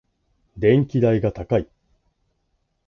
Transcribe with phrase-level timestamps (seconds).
[0.57, 1.67] 電気代が高い。